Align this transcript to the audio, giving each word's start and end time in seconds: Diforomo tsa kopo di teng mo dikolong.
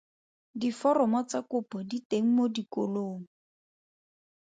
Diforomo 0.61 1.19
tsa 1.29 1.39
kopo 1.51 1.77
di 1.89 1.97
teng 2.09 2.27
mo 2.35 2.45
dikolong. 2.55 3.21